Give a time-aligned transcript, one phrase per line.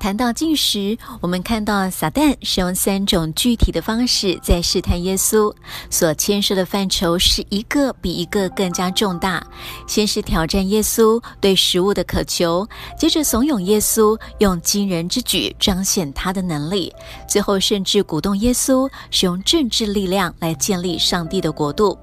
[0.00, 5.54] 谈到进食，我们看到撒旦使用三种具体的方式在试探耶稣，
[5.90, 9.46] 所牵涉的范畴是一个比一个更加重大。
[9.86, 12.66] 先是挑战耶稣对食物的渴求，
[12.98, 16.90] 接着怂恿耶稣用惊人之举彰显他的能力，
[17.28, 21.96] 最后甚至鼓动耶稣使用政治力量来建立上帝的国度。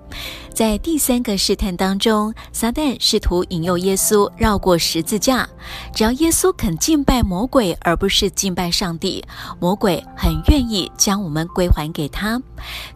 [0.58, 5.48] 在第三个试探当中，撒旦试图引诱耶稣绕过十字架。
[5.94, 9.24] 只要耶稣肯敬拜魔鬼，而不是敬拜上帝，
[9.60, 12.42] 魔鬼很愿意将我们归还给他。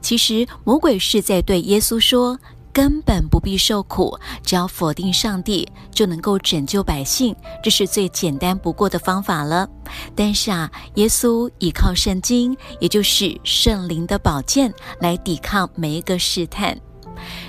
[0.01, 2.35] 其实，魔鬼是在对耶稣说
[2.73, 7.35] ：“根本不必受苦，只要否定上帝，就能够拯救百姓。
[7.63, 9.69] 这是最简单不过的方法了。”
[10.17, 16.75] 但是啊，耶稣依靠圣经，也就是圣灵的宝剑，来抵抗每一个试探。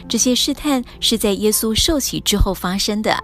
[0.08, 3.16] 这些试探是在耶稣受洗之后发生的。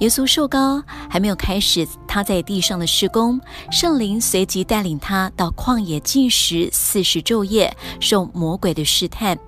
[0.00, 3.40] 耶稣受膏还没有开始他在地上的施工，
[3.70, 9.38] 圣灵随即带领他到旷野进食四十昼夜，受魔鬼的试探。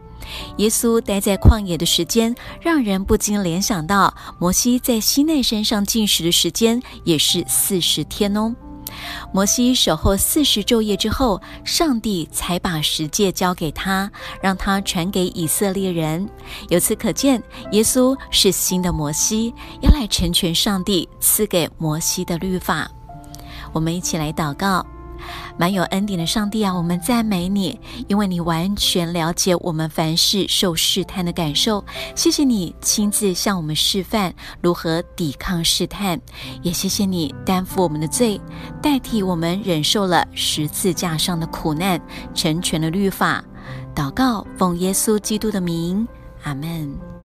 [0.59, 8.55] 耶稣待在旷野的时间，让人不禁联想到摩西在西奈山上进食的时间也是四十天哦。
[9.33, 16.29] 摩西守候四十昼夜之后，上帝才把十诫交给他，让他传给以色列人。
[16.69, 17.43] 由此可见，
[17.73, 22.91] 耶稣是新的摩西，要来成全上帝赐给摩西的律法。
[23.73, 24.85] 我们一起来祷告。
[25.61, 31.85] 满有恩典的上帝啊，我们赞美你，因为你完全了解我们凡事受试探的感受。
[32.17, 36.19] 谢谢你亲自向我们示范如何抵抗试探，
[36.63, 38.41] 也谢谢你担负我们的罪，
[38.81, 42.01] 代替我们忍受了十字架上的苦难，
[42.35, 43.45] 成全了律法。
[43.95, 46.09] 祷告，奉耶稣基督的名，
[46.43, 47.20] 阿门。